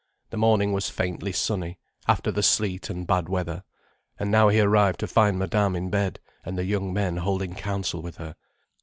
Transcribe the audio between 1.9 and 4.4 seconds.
after the sleet and bad weather. And